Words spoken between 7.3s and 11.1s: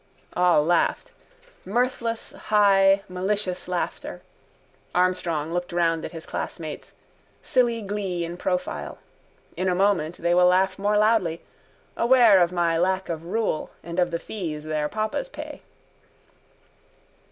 silly glee in profile. In a moment they will laugh more